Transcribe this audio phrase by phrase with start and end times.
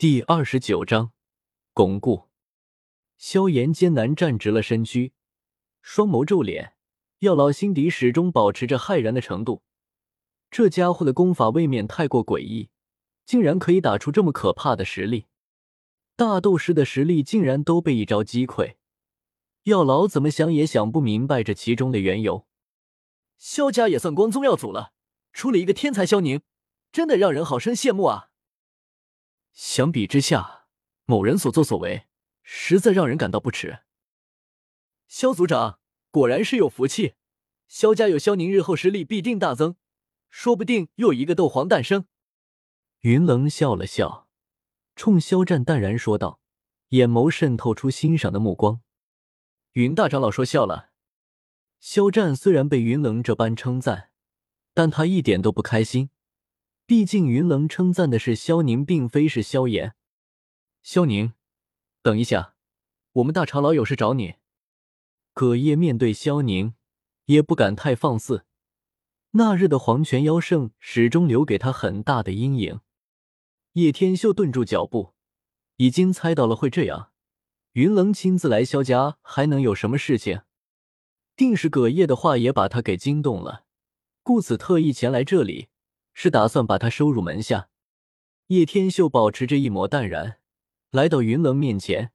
[0.00, 1.12] 第二十九章，
[1.74, 2.30] 巩固。
[3.18, 5.12] 萧炎艰难站直了身躯，
[5.82, 6.72] 双眸皱脸，
[7.18, 9.62] 药老心底始终保持着骇然的程度。
[10.50, 12.70] 这家伙的功法未免太过诡异，
[13.26, 15.26] 竟然可以打出这么可怕的实力。
[16.16, 18.76] 大斗师的实力竟然都被一招击溃，
[19.64, 22.46] 药老怎么想也想不明白这其中的缘由。
[23.36, 24.94] 萧家也算光宗耀祖了，
[25.34, 26.40] 出了一个天才萧宁，
[26.90, 28.29] 真的让人好生羡慕啊！
[29.52, 30.66] 相比之下，
[31.04, 32.06] 某人所作所为
[32.42, 33.80] 实在让人感到不耻。
[35.06, 37.14] 萧族长果然是有福气，
[37.68, 39.76] 萧家有萧宁，日后实力必定大增，
[40.28, 42.06] 说不定又一个斗皇诞生。
[43.00, 44.28] 云冷笑了笑，
[44.94, 46.40] 冲萧战淡然说道，
[46.90, 48.80] 眼眸渗透出欣赏的目光。
[49.72, 50.90] 云大长老说笑了。
[51.78, 54.10] 萧战虽然被云冷这般称赞，
[54.74, 56.10] 但他一点都不开心。
[56.90, 59.94] 毕竟云冷称赞的是萧宁，并非是萧炎。
[60.82, 61.34] 萧宁，
[62.02, 62.56] 等一下，
[63.12, 64.34] 我们大长老有事找你。
[65.32, 66.74] 葛叶面对萧宁，
[67.26, 68.44] 也不敢太放肆。
[69.30, 72.80] 那日的黄泉妖圣始终留给他很大的阴影。
[73.74, 75.14] 叶天秀顿住脚步，
[75.76, 77.12] 已经猜到了会这样。
[77.74, 80.42] 云冷亲自来萧家，还能有什么事情？
[81.36, 83.66] 定是葛叶的话也把他给惊动了，
[84.24, 85.68] 故此特意前来这里。
[86.12, 87.68] 是打算把他收入门下。
[88.48, 90.40] 叶天秀保持着一抹淡然，
[90.90, 92.10] 来到云冷面前，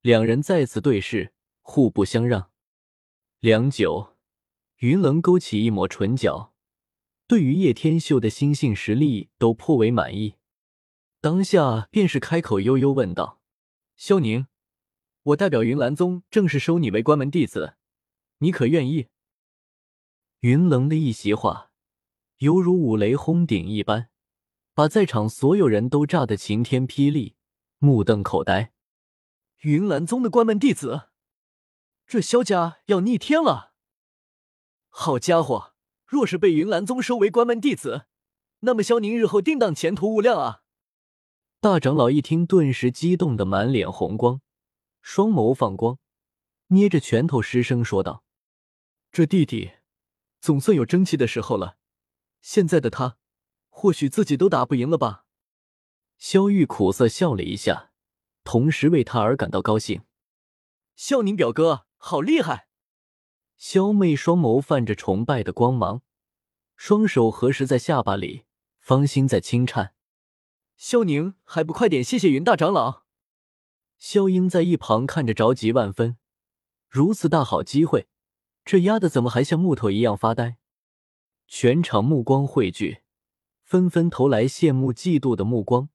[0.00, 2.50] 两人再次对视，互不相让。
[3.40, 4.16] 良久，
[4.78, 6.54] 云冷勾起一抹唇角，
[7.26, 10.36] 对于叶天秀的心性实力都颇为满意，
[11.20, 13.42] 当下便是开口悠悠问道
[13.94, 14.46] ：“萧宁，
[15.22, 17.74] 我代表云岚宗正式收你为关门弟子，
[18.38, 19.08] 你可愿意？”
[20.40, 21.72] 云棱的一席话。
[22.38, 24.08] 犹如五雷轰顶一般，
[24.74, 27.36] 把在场所有人都炸得晴天霹雳，
[27.78, 28.72] 目瞪口呆。
[29.60, 31.08] 云岚宗的关门弟子，
[32.06, 33.72] 这萧家要逆天了！
[34.88, 35.74] 好家伙，
[36.04, 38.06] 若是被云岚宗收为关门弟子，
[38.60, 40.62] 那么萧宁日后定当前途无量啊！
[41.60, 44.40] 大长老一听，顿时激动的满脸红光，
[45.00, 45.98] 双眸放光，
[46.66, 48.24] 捏着拳头失声说道
[49.12, 49.70] ：“这弟弟
[50.40, 51.78] 总算有争气的时候了。”
[52.44, 53.16] 现在的他，
[53.70, 55.24] 或许自己都打不赢了吧？
[56.18, 57.90] 萧玉苦涩笑了一下，
[58.44, 60.02] 同时为他而感到高兴。
[60.94, 62.68] 萧宁表哥好厉害！
[63.56, 66.02] 萧妹双眸泛着崇拜的光芒，
[66.76, 68.44] 双手合十在下巴里，
[68.78, 69.94] 芳心在轻颤。
[70.76, 73.04] 萧宁还不快点谢谢云大长老！
[73.96, 76.18] 萧英在一旁看着着急万分，
[76.90, 78.06] 如此大好机会，
[78.66, 80.58] 这丫的怎么还像木头一样发呆？
[81.46, 83.02] 全场目光汇聚，
[83.62, 85.88] 纷纷投来羡慕、嫉妒的目光。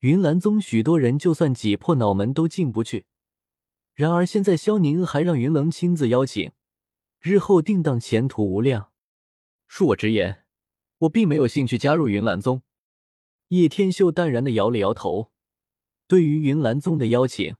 [0.00, 3.06] 云岚宗许多人就算挤破脑门都进不去，
[3.94, 6.52] 然而现在萧宁还让云冷亲自邀请，
[7.20, 8.92] 日后定当前途无量。
[9.68, 10.44] 恕我直言，
[10.98, 12.62] 我并没有兴趣加入云岚宗。
[13.48, 15.32] 叶天秀淡然的摇了摇头，
[16.06, 17.56] 对于云岚宗的邀请，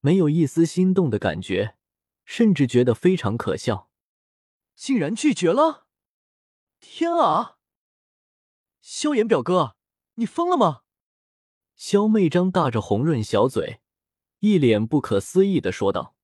[0.00, 1.76] 没有一丝心动的感觉，
[2.24, 3.90] 甚至觉得非常可笑，
[4.74, 5.87] 竟然拒绝了。
[6.80, 7.58] 天啊！
[8.80, 9.76] 萧炎表哥，
[10.14, 10.82] 你疯了吗？
[11.76, 13.80] 萧妹张大着红润小嘴，
[14.40, 16.16] 一脸不可思议的说道：“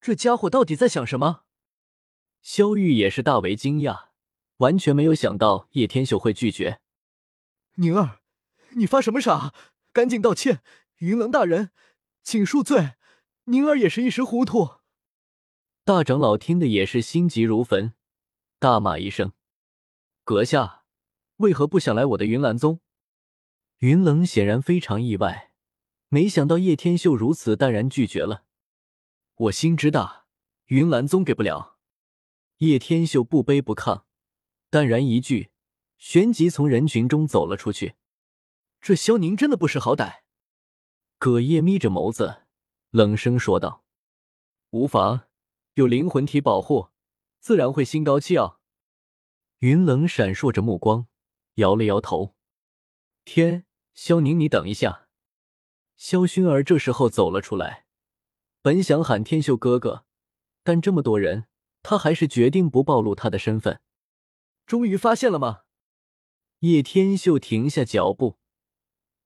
[0.00, 1.44] 这家伙到底在想什么？”
[2.42, 4.10] 萧玉也是大为惊讶，
[4.58, 6.80] 完全没有想到叶天秀会拒绝。
[7.74, 8.20] 宁儿，
[8.70, 9.52] 你发什么傻？
[9.92, 10.62] 赶紧道歉！
[10.98, 11.70] 云冷大人，
[12.22, 12.94] 请恕罪。
[13.44, 14.76] 宁儿也是一时糊涂。
[15.84, 17.94] 大长老听的也是心急如焚，
[18.58, 19.32] 大骂一声。
[20.28, 20.84] 阁下
[21.36, 22.80] 为何不想来我的云岚宗？
[23.78, 25.52] 云冷显然非常意外，
[26.08, 28.44] 没想到叶天秀如此淡然拒绝了。
[29.36, 30.26] 我心知大，
[30.66, 31.78] 云岚宗给不了。
[32.58, 34.02] 叶天秀不卑不亢，
[34.68, 35.50] 淡然一句，
[35.96, 37.94] 旋即从人群中走了出去。
[38.82, 40.24] 这萧宁真的不识好歹。
[41.16, 42.42] 葛叶眯着眸子，
[42.90, 43.82] 冷声说道
[44.72, 45.22] ：“无妨，
[45.72, 46.88] 有灵魂体保护，
[47.40, 48.56] 自然会心高气傲。”
[49.60, 51.08] 云冷闪烁着目光，
[51.54, 52.36] 摇了摇头。
[53.24, 55.08] 天，萧宁，你等一下。
[55.96, 57.84] 萧薰儿这时候走了出来，
[58.62, 60.04] 本想喊天秀哥哥，
[60.62, 61.48] 但这么多人，
[61.82, 63.80] 他还是决定不暴露他的身份。
[64.64, 65.62] 终于发现了吗？
[66.60, 68.38] 叶天秀停下脚步，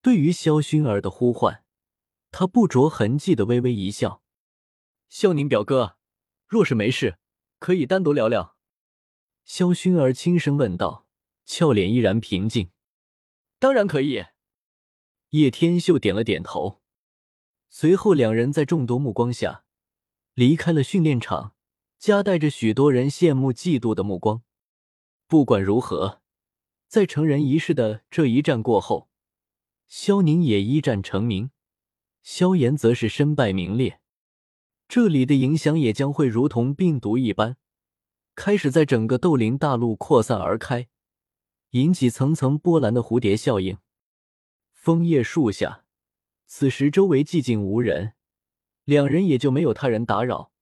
[0.00, 1.62] 对于萧薰儿的呼唤，
[2.30, 4.22] 他不着痕迹的微微一笑。
[5.10, 5.98] 萧宁表哥，
[6.46, 7.18] 若是没事，
[7.58, 8.51] 可以单独聊聊。
[9.44, 11.06] 萧薰儿轻声问道，
[11.44, 12.70] 俏脸依然平静。
[13.58, 14.24] 当然可以。
[15.30, 16.82] 叶天秀点了点头，
[17.70, 19.64] 随后两人在众多目光下
[20.34, 21.54] 离开了训练场，
[21.98, 24.42] 夹带着许多人羡慕嫉妒的目光。
[25.26, 26.20] 不管如何，
[26.86, 29.08] 在成人仪式的这一战过后，
[29.88, 31.50] 萧宁也一战成名，
[32.22, 34.00] 萧炎则是身败名裂。
[34.86, 37.56] 这里的影响也将会如同病毒一般，
[38.34, 40.88] 开始在整个斗灵大陆扩散而开，
[41.70, 43.78] 引起层层波澜的蝴蝶效应。
[44.72, 45.84] 枫叶树下，
[46.46, 48.14] 此时周围寂静无人，
[48.84, 50.52] 两人也就没有他人打扰，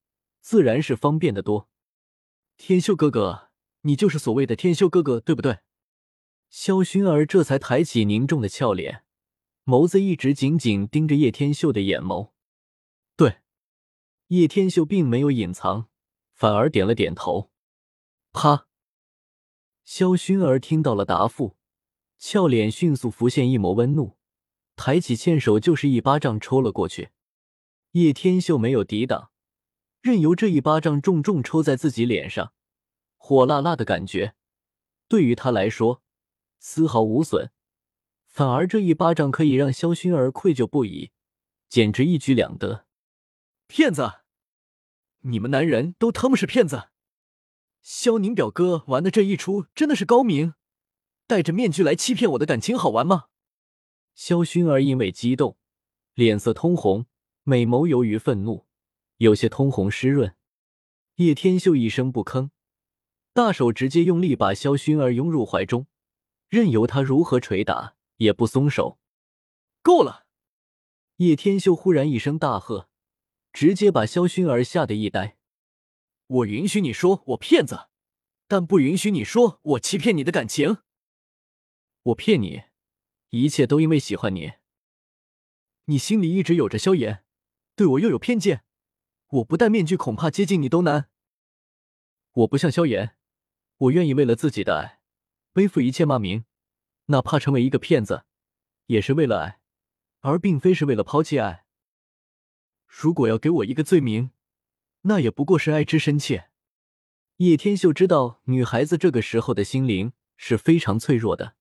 [0.41, 1.69] 自然是方便的多。
[2.57, 3.51] 天秀哥哥。
[3.83, 5.61] 你就是所谓的天秀哥哥，对不对？
[6.51, 9.05] 萧薰儿这才抬起凝重的俏脸，
[9.65, 12.33] 眸子一直紧紧盯着叶天秀的眼眸。
[13.17, 13.39] 对，
[14.27, 15.89] 叶天秀并没有隐藏，
[16.35, 17.51] 反而点了点头。
[18.33, 18.69] 啪！
[19.85, 21.57] 萧薰儿听到了答复，
[22.17, 24.17] 俏脸迅速浮现一抹温怒，
[24.77, 27.11] 抬起纤手就是一巴掌抽了过去。
[27.93, 29.33] 叶天秀没有抵挡，
[30.01, 32.53] 任由这一巴掌重重抽在自己脸上。
[33.17, 34.35] 火辣辣的感觉，
[35.09, 36.03] 对于他来说
[36.61, 37.51] 丝毫无损，
[38.27, 41.11] 反而这一巴掌可以让萧薰儿愧疚不已，
[41.69, 42.87] 简直一举两得。
[43.67, 44.21] 骗子！
[45.23, 46.91] 你们男人都他妈是骗子！
[47.83, 50.55] 萧宁表哥玩的这一出真的是高明，
[51.27, 53.27] 戴着面具来欺骗我的感情，好玩吗？
[54.15, 55.57] 萧薰儿因为激动，
[56.15, 57.07] 脸色通红，
[57.43, 58.67] 美眸由于愤怒，
[59.17, 60.35] 有些通红湿润。
[61.17, 62.51] 叶天秀一声不吭。
[63.33, 65.87] 大手直接用力把萧薰儿拥入怀中，
[66.49, 68.99] 任由他如何捶打也不松手。
[69.83, 70.27] 够了！
[71.17, 72.89] 叶天秀忽然一声大喝，
[73.53, 75.39] 直接把萧薰儿吓得一呆。
[76.31, 77.89] 我允许你说我骗子，
[78.47, 80.79] 但不允许你说我欺骗你的感情。
[82.03, 82.63] 我骗你，
[83.31, 84.53] 一切都因为喜欢你。
[85.87, 87.25] 你心里一直有着萧炎，
[87.75, 88.63] 对我又有偏见，
[89.31, 91.11] 我不戴面具恐怕接近你都难。
[92.33, 93.17] 我不像萧炎。
[93.79, 95.01] 我愿意为了自己的爱
[95.53, 96.45] 背负一切骂名，
[97.07, 98.25] 哪怕成为一个骗子，
[98.87, 99.61] 也是为了爱，
[100.21, 101.67] 而并非是为了抛弃爱。
[102.87, 104.31] 如果要给我一个罪名，
[105.03, 106.51] 那也不过是爱之深切。
[107.37, 111.55] 叶天秀知道女孩子这个时候的心灵是非常脆弱的，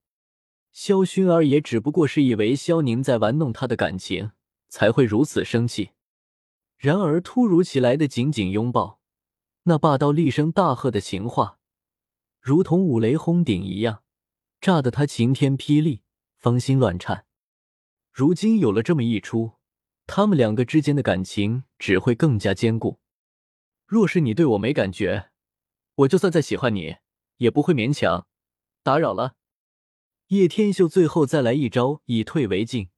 [0.73, 4.31] 萧薰儿也只不过是以为萧宁在玩弄她的感情，
[4.67, 5.91] 才会如此生气。
[6.77, 8.99] 然而突如其来的紧紧拥抱，
[9.63, 11.59] 那霸道厉声大喝的情话。
[12.41, 14.03] 如同五雷轰顶一样，
[14.61, 16.03] 炸得他晴天霹雳，
[16.37, 17.25] 芳心乱颤。
[18.11, 19.53] 如今有了这么一出，
[20.07, 22.99] 他们两个之间的感情只会更加坚固。
[23.89, 25.31] 若是你对我没感觉，
[25.95, 26.97] 我就算再喜欢你，
[27.37, 28.27] 也不会勉强。
[28.83, 29.33] 打扰了。
[30.27, 32.89] 叶天秀最后再来一招，以退为进。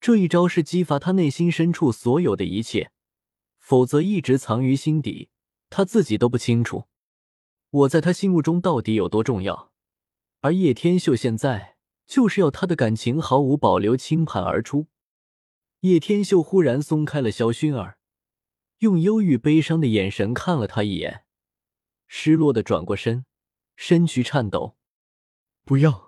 [0.00, 2.90] 这一招是激发他内心深处所有的一切，
[3.60, 5.28] 否则一直藏于心底，
[5.70, 6.86] 他自己都不清楚。
[7.70, 9.70] 我在他心目中到底有多重要？
[10.40, 14.88] 而叶天秀现在就是要他的感情毫无保留倾盘而出。
[15.82, 17.98] 叶天秀忽然松开了萧薰儿，
[18.78, 21.24] 用忧郁悲伤的眼神看了他一眼，
[22.06, 23.24] 失落的转过身，
[23.76, 24.76] 身躯颤抖。
[25.64, 26.03] 不要。